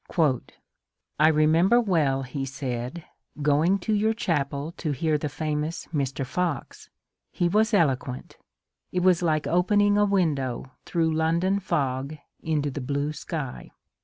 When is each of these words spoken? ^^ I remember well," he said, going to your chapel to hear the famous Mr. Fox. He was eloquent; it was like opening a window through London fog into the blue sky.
^^ 0.13 0.41
I 1.19 1.27
remember 1.27 1.79
well," 1.79 2.23
he 2.23 2.43
said, 2.43 3.05
going 3.43 3.77
to 3.85 3.93
your 3.93 4.15
chapel 4.15 4.71
to 4.77 4.93
hear 4.93 5.15
the 5.19 5.29
famous 5.29 5.85
Mr. 5.93 6.25
Fox. 6.25 6.89
He 7.31 7.47
was 7.47 7.71
eloquent; 7.71 8.37
it 8.91 9.01
was 9.03 9.21
like 9.21 9.45
opening 9.45 9.99
a 9.99 10.05
window 10.05 10.71
through 10.87 11.13
London 11.13 11.59
fog 11.59 12.17
into 12.41 12.71
the 12.71 12.81
blue 12.81 13.13
sky. 13.13 13.69